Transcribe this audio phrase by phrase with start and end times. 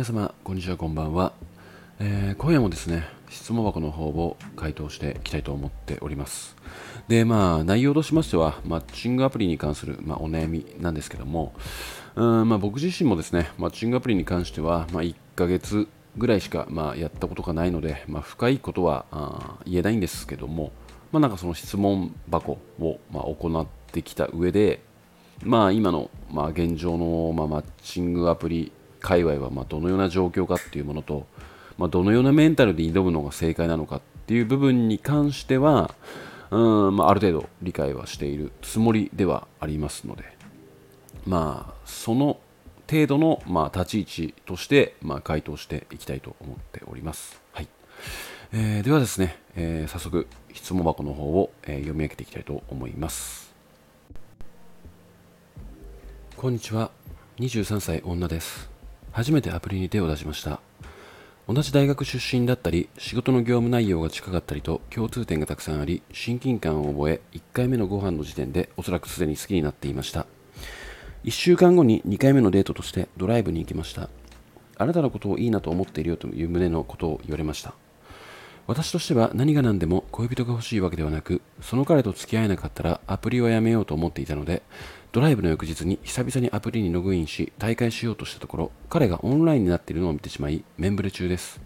[0.00, 1.34] 皆様こんにちはこんばんは、
[1.98, 6.56] えー、今夜もですね質問箱の方を回答していきたいと思っております。
[7.08, 11.52] でまあ内容としましてはマッチングアプリに関する、まあ、お悩みなんですけども
[12.16, 15.86] うんまあ、僕自身もですねマッチングアプリに関しては、まあ、1ヶ月
[16.16, 19.04] ぐらいしか、まあ、やったことがないので、まあ、深いことは
[19.66, 20.72] 言えないんですけども、
[21.12, 24.80] まあ、なんかその質問箱を、まあ、行ってきた上で、
[25.42, 31.26] まあ、今の、まあ、現状の、まあ、マッチングアプリ界隈は、まあ、どのような状況かっていうものと、
[31.78, 35.94] まあ、どのようなメンタルで挑むのが正解なのかっていう部分に関しては、
[36.50, 40.24] うんまあ、ある程度理解はしているつもりではありますので、
[41.26, 42.38] まあ、その
[42.90, 47.40] 程度の、まあ、立ち位置として、まあ、回答していきたいと思っております。
[47.52, 47.68] はい
[48.52, 53.54] えー、ではですね、えー、早速質問箱の方を、え、読み上げていきたいと思います。
[56.36, 56.90] こんにちは、
[57.38, 58.69] 23歳女です。
[59.12, 60.60] 初めてアプリに手を出しました。
[61.48, 70.26] 同じ大学出身だったり、仕事の業務内容が近かったりと共通点がたくさんあり、親近感を覚え、1回目のご飯の時点でおそらくすでに好きになっていました。
[71.22, 74.08] 1週間後に2回目のデートとしてドライブに行きました
[74.78, 77.74] あなたのことをいいなと思っているよという旨のことを言われました
[78.70, 84.62] 私としては何が何でも恋人が欲しいわけではなくその彼と付き合えなかったらアプリをやめようと思っていたので
[85.10, 91.60] ドライブの翌日に久々にアプリにログインし大会しようとしたところ彼がオンラインになっているのを見てしまいメンブレ中です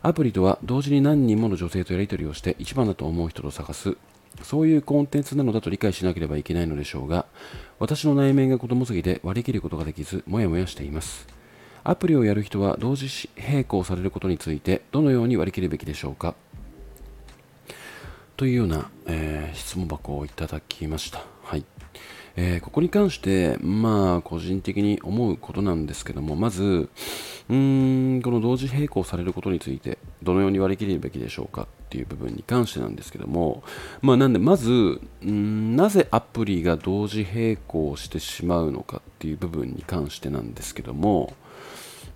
[0.00, 3.98] アプリとは同時に何人もの女性とやり取りをして一番だと思う人と探す
[4.42, 7.26] そういうコンテンツなのだと理解しなければいけないのでしょうが、
[7.78, 11.43] 私の内面が子供すぎて割り切ることができず、もやもやしています。
[11.86, 16.34] アプリをやる人は同時並行されることについて、どのように割り切るべきでしょうか？
[18.38, 21.22] というような、えー、質問箱をいただきました。
[21.42, 21.64] はい。
[22.36, 26.88] えー、ここに関して、まあ、個人的に思うことなんですけども、まず、
[27.48, 33.62] うーん、この同時並行されることについて、どのように割り切るべきでしょうかっていう部分に関してなんですけども、
[34.02, 41.34] まあ、なんで、まず、んなぜアプリが同時並行してしまうのかっていう部分に関してなんですけども、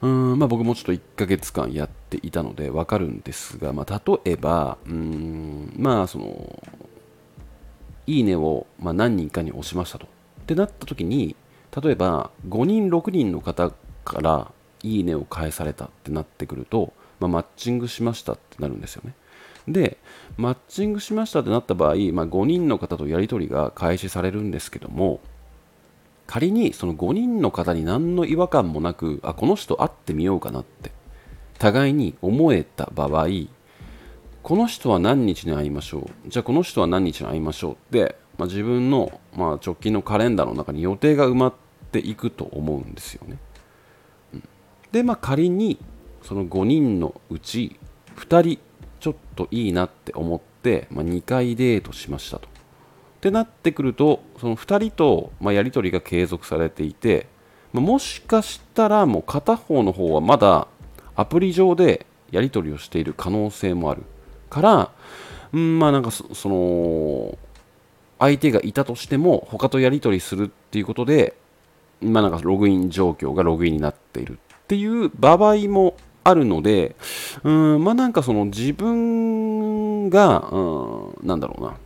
[0.00, 6.62] うんまあ、僕もちょっと1ヶ月間やっていたので分かるんですが、まあ、例えば、うんまあ、その、
[8.06, 10.06] いいねを、まあ、何人かに押しましたと。
[10.06, 11.34] ってなった時に、
[11.82, 13.72] 例えば5人、6人の方
[14.04, 19.14] からいいねを返されたってなってくると、まあ、マッチングしましたってなるんですよね。
[19.66, 19.98] で、
[20.36, 25.20] マッチングしましたってなった場合、まあ、5人の方とやり取りが開始されるんですけども、
[26.28, 30.92] 仮にその5人の方に何の違和感もなく、あ、この人会ってみようかなって、
[31.58, 33.28] 互いに思えた場合、
[34.42, 41.54] この人は何日に会いましょうじゃあこの人は何日に会いましょうって、まあ、自分の、まあ、直近のカレンダーの中に予定が埋まっ
[41.90, 43.38] ていくと思うんですよね。
[44.34, 44.48] うん、
[44.92, 45.78] で、まあ、仮に
[46.22, 47.78] その5人のうち
[48.16, 48.58] 2人
[49.00, 52.57] ちょっといいなって思って、まあ、2回デートしましたと。
[53.18, 57.26] ってなってくるとその2人と、まあ、やり取りが継続されていて、
[57.72, 60.68] まあ、もしかしたらもう片方の方はまだ
[61.16, 64.04] アプリ上でやり取りをしている可能性もある。
[64.48, 64.90] から、
[65.52, 67.38] うん、まあなんかその、
[68.18, 71.36] 相手がいたとしても、他とやり取りするっていうことで、
[72.00, 76.96] まあなんかログイン状況がログインになっているっていう場合もあるので、
[77.42, 81.76] うん、まあなんかその自分が、うん、なんだろうな。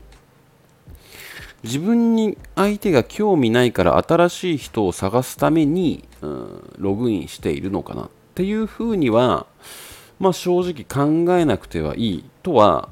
[1.65, 9.47] 自分に相手が興味ないから新しい人を探すために、うん、ログインしているのかなっていうふうには、
[10.19, 12.89] まあ、正直考えなくてはいいとは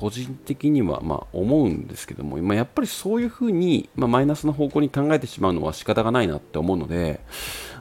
[0.00, 7.20] 個人的にはま思うんですけども、まあ、やっぱりそういうふうに、まあ、マイナスな方向に考えてしまうのは仕方がないなって思うので、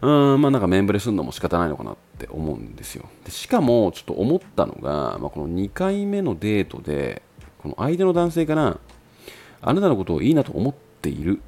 [0.01, 3.05] うん、まあなんかメンブレするのも仕方ないのかなって思うんですよ。
[3.23, 7.21] でしかも、ちょっと思ったのが、まあ、この2回目のデートで、
[7.59, 8.79] この相手の男性から、
[9.61, 11.39] あなたのことをいいなと思っている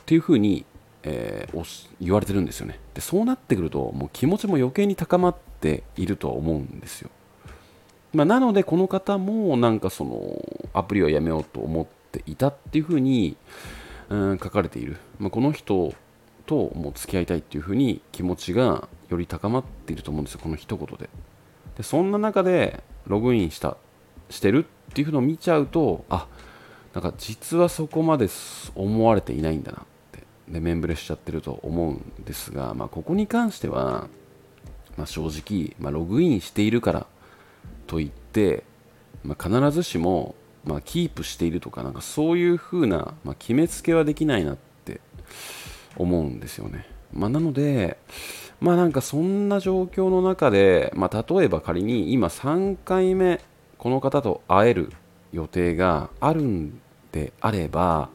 [0.00, 0.64] っていうふうに、
[1.02, 2.78] えー、言われてるんですよね。
[2.94, 7.10] で、そうなってくると、もう気持ちも余計に高まっているとは思うんですよ。
[8.12, 10.40] まあ、なので、この方もなんかその
[10.72, 13.36] アプリはやめようと思っていたっていうふうに、
[14.08, 14.96] うん、書かれている。
[15.18, 15.92] まあ、この人
[16.46, 21.10] ともう付き合いたいっていうふうに気持ちがより高まっていると思うんですよ、この一言で。
[21.76, 23.76] でそんな中でログインした
[24.30, 26.26] してるっていうのを見ちゃうと、あ
[26.96, 28.26] なんか実はそこまで
[28.74, 30.22] 思われていないんだなって。
[30.48, 34.08] でメンブレしちゃってると思うんですが、まあ、ここに関しては、
[34.96, 37.06] まあ、正直、まあ、ログインしているから
[37.86, 38.64] といって、
[39.24, 44.56] ま、必ずしも、ま、キープしているとかなんかそういう風な、ま、決めつけはできないなっ
[44.86, 45.02] て
[45.98, 47.98] 思うんですよね、ま、なので、
[48.58, 53.42] まあなんかそんな状況の中で、まあ、例えば仮に今3回目
[53.76, 54.92] この方と会える
[55.34, 56.80] 予定があるん
[57.16, 58.10] であれば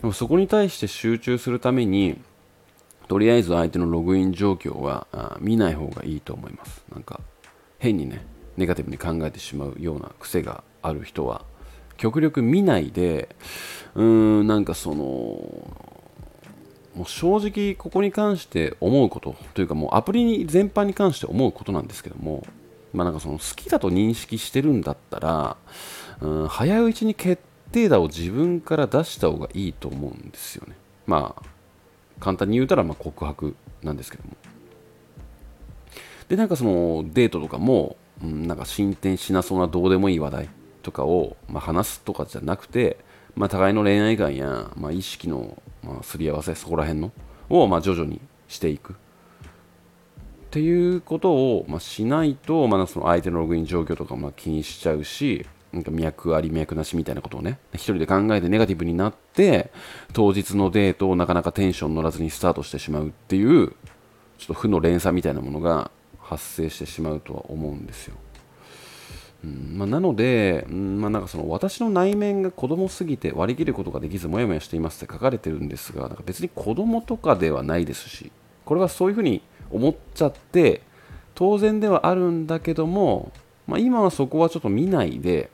[0.00, 2.20] でもそこに対して集中するために
[3.06, 5.06] とりあえず相手のログイン状況は
[5.40, 6.84] 見ない方がいいと思います。
[6.92, 7.20] なんか
[7.78, 8.26] 変にね
[8.56, 11.44] ネガティブに考えてしまうような癖がある人は
[11.96, 13.28] 極力見ないで
[13.94, 22.46] うーんなんかそのもう正直ここに関して思うことというかもうアプリに全般に関して思うことなんですけども
[22.92, 25.56] まあなんかその好きだと認識してるんだったら
[26.20, 27.42] うん早いうちに決
[27.72, 30.74] 定打を自分から出した方がいいと思うんですよね。
[31.06, 31.42] まあ
[32.20, 34.36] 簡単に言うたらま告白なんですけども。
[36.28, 40.48] でなんかそのデートとかも、うん、なんか進展しなそうなどうでもいい話題
[40.82, 42.98] とかを、ま、話すとかじゃなくて、
[43.36, 47.12] まあ、互いの恋愛観や、まあ、意識の、ま、すり合わせそこら辺の
[47.48, 48.94] を、ま、徐々にしていく。
[48.94, 48.96] っ
[50.50, 55.44] ていうことを、ま、しないと、まあ、その相手のログイン状況とかも気にしちゃうし
[55.76, 59.70] なんか脈あり脈なしみたいなことをね一人で考えてネガティブになって
[60.14, 63.68] 当日のデートをなかなかテンション乗らずにスタートしてしまうっていう
[64.38, 68.16] ちょっと負の連鎖みたいなものが発生してしまうとは思うんですよ。
[69.44, 78.32] うんまあ、なので、うんまあ、なんかその私の内面が子供すぎて割り切ることができずもやもやしていますって書かれてるんですがなんか別に子供とかではないですし
[78.64, 80.80] これはそういうふうに思っちゃって
[81.36, 83.30] 当然ではあるんだけども、
[83.66, 85.50] まあ、今はそこはちょっと見ないで、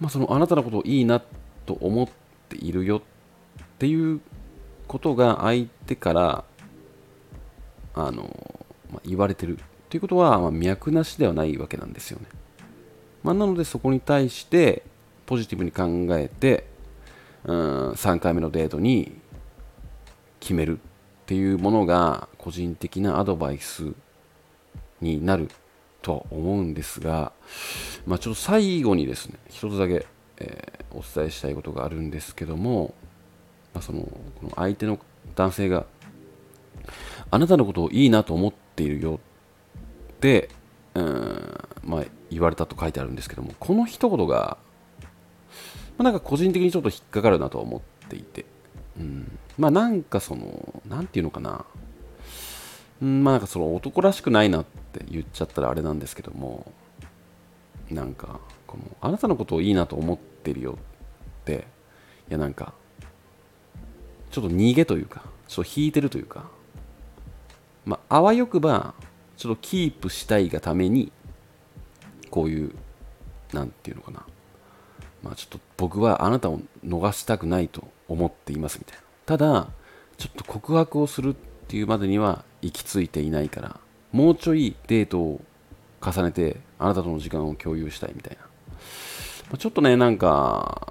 [0.00, 1.22] まあ、そのあなたのことをいいな
[1.66, 2.08] と思っ
[2.48, 3.00] ているよっ
[3.78, 4.20] ていう
[4.86, 6.44] ことが相手から
[7.94, 8.58] あの
[8.92, 9.58] まあ、言われてる
[9.88, 12.26] ということは、まあ、脈なしではないわけなんですよね。
[13.22, 14.84] まあ、なのでそこに対して
[15.26, 16.66] ポジティブに考えて
[17.44, 19.12] うん3回目のデートに
[20.40, 20.80] 決めるっ
[21.26, 23.92] ていうものが個人的なアドバイス
[25.00, 25.50] になる
[26.02, 27.32] とは思うんですが、
[28.06, 30.06] まあ、ちょっと最後にですね一つだけ、
[30.38, 32.94] えー、お伝えしたいことがあるんですけども、
[33.74, 34.10] まあ、そのこ
[34.42, 34.98] の相手の
[35.34, 35.86] 男性が
[37.30, 39.20] あなたのことをいいなと思っているよ
[40.12, 40.48] って、
[40.94, 44.58] うんまあ、言われたと書いてあるんですけどもこの一言が、
[45.96, 48.46] まあ、なんか個人的にちょっと引っかかるなと思っていて、
[48.98, 51.64] うん、まあなんかその何て言うのかな、
[53.00, 56.72] うん、まあなんかその男らしくないなって言っちゃったらあれなんですけども
[57.90, 60.78] なんかこのあなたのことをいいなと思ってるよ
[61.42, 61.66] って
[62.28, 62.72] いやなんか
[64.30, 66.50] ちょっと逃げというかちょっと引いてるというか
[67.88, 68.92] まあ、あわよくば、
[69.38, 71.10] ちょっとキープしたいがために、
[72.28, 72.74] こういう、
[73.54, 74.26] なんていうのかな。
[75.22, 79.02] まあ、ちょっと僕はあなたを逃したくないと思っていますみたいな。
[79.24, 79.68] ただ、
[80.18, 83.78] ちょっと告白をするってっていうまでには行き着いていないから、
[84.10, 85.42] もうちょいデートを
[86.00, 88.42] 重ねて、あなたとの時間を共有したいみたいな。
[88.42, 88.48] ま
[89.52, 90.90] あ、ちょっとね、なんか、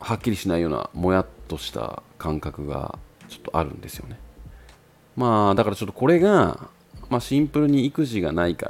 [0.00, 2.98] はっきりしないような、もやっとした感覚が
[3.28, 4.18] ちょっとあるんですよね。
[5.14, 6.70] まあだからちょっとこれが、
[7.10, 8.68] まあ、シンプルに育児がないか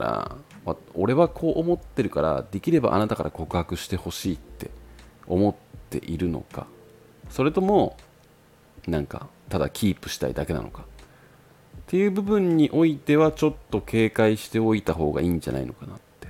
[0.66, 4.70] ら、俺はこう思ってるからできればあなたから告白してほしいって
[5.28, 5.54] 思っ
[5.90, 6.66] ているのか
[7.28, 7.96] それとも
[8.86, 10.82] なんかただキープしたいだけなのか。
[10.82, 16.28] っていう部分においてはちょっと警戒しておいた方がいいんじゃないのかなって。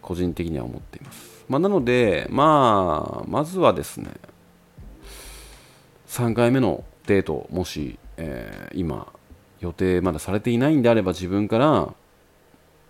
[0.00, 4.10] 個人的には思っています、まあ、なのでまあまずはですね
[6.08, 9.10] 3回目のデートもしえー、今
[9.60, 11.94] 予定まだされていないんであれば自分から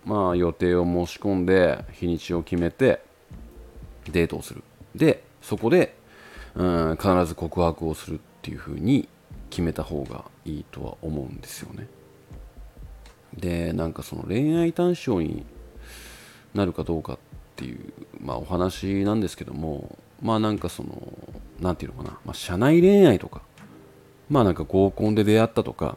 [0.04, 3.02] まあ予定を申し込んで日にちを決めて
[4.10, 4.64] デートをする。
[4.94, 5.94] でそこで
[6.54, 8.20] うん必ず告白をする。
[8.38, 9.08] っていう風に
[9.50, 11.86] 決めた方がいいとは思うんですよね
[13.34, 15.44] でなんかその恋愛対象に
[16.54, 17.18] なるかどうかっ
[17.56, 20.90] ていう、まあ、お話なんですけどもまあなんかその
[21.60, 23.42] 何て言うのかな、まあ、社内恋愛とか
[24.28, 25.96] まあなんか合コンで出会ったとか、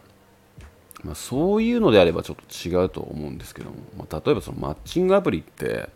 [1.03, 5.89] まあ、そういうのであればちょっと違うと思うんですけども、まあ、例えばそのマッチングアプリって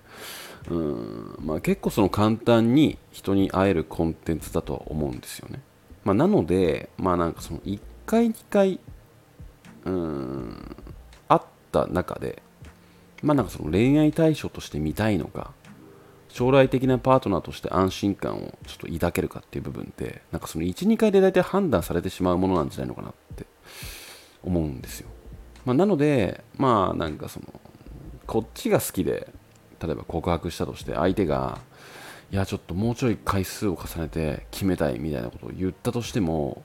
[0.69, 5.61] うんまあ、結構その簡単に人に会えるコンテンツだとは思うんですよね。
[6.05, 8.79] まあ、なので、まあなんかその1回2回
[9.83, 10.75] うん
[11.27, 12.41] 会った中で、
[13.21, 15.51] まあなんかその恋愛対象として見たいのか、
[16.35, 23.45] 将来的なパートナーとして安心感をちょっと抱けるかっていう部分ってなんかその12回で大体判断されてしまうものなんじゃないのかなって
[24.43, 25.07] 思うんですよ、
[25.63, 27.45] まあ、なのでまあなんかその
[28.27, 29.31] こっちが好きで
[29.81, 31.59] 例えば告白したとして相手が
[32.31, 36.63] いやちょっともうちょい回数を重ねて決めたいみたいなことを言ったとしても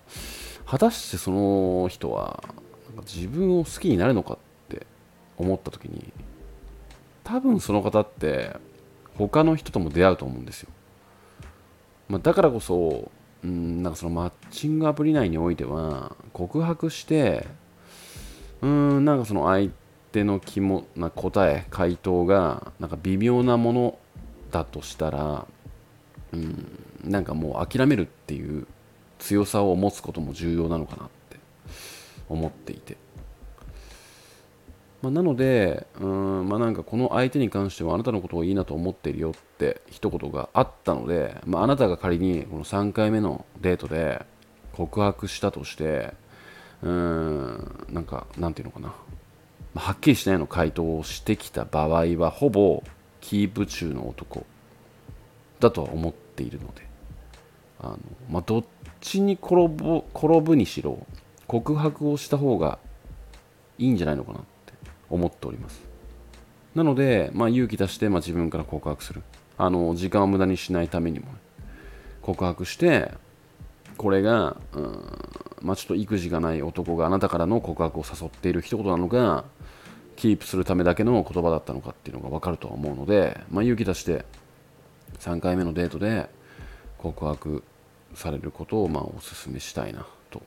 [0.67, 2.43] 果たしてその人は
[2.89, 4.39] なんか自分を好きになるのかっ
[4.69, 4.87] て
[5.37, 6.13] 思った時に
[7.25, 8.57] 多分その方って
[9.17, 10.71] 他の人とも出会うと思うんですよ、
[12.09, 13.11] まあ、だからこそ
[13.45, 17.47] うんなんかそのマッチングアプリ内においては告白して
[18.63, 19.71] うんなんかその相
[20.13, 23.99] 手の気もな答え回答がなんか微妙なもの
[24.51, 25.47] だとしたら
[26.33, 28.67] うんなんかもう諦めるっていう
[29.19, 31.37] 強さを持つことも重要なのかなって
[32.29, 32.97] 思っていて、
[35.03, 44.25] まあ、なのでうんまあなんかこの相手に関してはあなたのことをいいなと思っているよって一言があったので、まあ、あなたが仮にこの3回目のデートで
[44.73, 46.15] 告白したとして
[46.83, 48.95] うーんなんかなんていうのかな。
[49.75, 52.83] はっきりしないの回答をしてきた場合はほぼ
[53.21, 54.45] キープ中の男
[55.61, 56.87] だとは思っているので
[57.81, 57.99] あの、
[58.31, 58.65] まあ、どっ
[59.01, 61.07] ちに転ぶ転ぶにしろ
[61.47, 62.79] 告白をした方が
[63.79, 64.73] いいんじゃないのかなって
[65.09, 65.81] 思っております。
[66.75, 69.23] なので、まあ、勇気出して、まあ、自分から告白する。
[69.59, 71.27] あの時間を無駄にしないためにも、
[72.23, 73.13] 告白して
[73.97, 75.05] これが、うん
[75.63, 79.45] まあ、ちょっと育児がない男があなたからの告白を誘っている一言なのか
[80.21, 84.27] キープするためだけの言葉だったのかっていうのが分かるとは思うので、まあ、勇気出して
[85.19, 86.29] 3回目のデートで
[86.99, 87.65] 告白
[88.15, 90.43] されることをまあお勧めしたいなと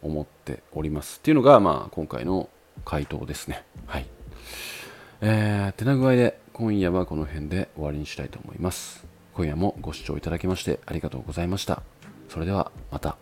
[0.00, 2.48] 思っておりますっていうのがまあ今回の
[2.84, 3.64] 回答ですね。
[3.86, 4.06] はい。
[5.20, 9.04] えー、てな具合で今夜はこの辺で終わりにしたいと思います。
[9.32, 11.82] 今夜もご視聴いただきましてありがとうございました。
[12.28, 13.16] それではまた。